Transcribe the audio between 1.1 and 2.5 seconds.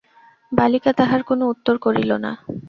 কোনো উত্তর করিল না।